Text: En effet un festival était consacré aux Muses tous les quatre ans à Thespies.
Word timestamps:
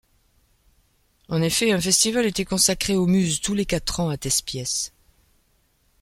En 1.29 1.43
effet 1.43 1.71
un 1.73 1.79
festival 1.79 2.25
était 2.25 2.43
consacré 2.43 2.95
aux 2.95 3.05
Muses 3.05 3.39
tous 3.39 3.53
les 3.53 3.67
quatre 3.67 3.99
ans 3.99 4.09
à 4.09 4.17
Thespies. 4.17 4.89